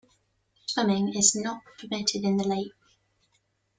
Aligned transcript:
Swimming 0.65 1.13
is 1.15 1.35
not 1.35 1.61
permitted 1.77 2.23
in 2.23 2.37
the 2.37 2.43
lake. 2.47 2.73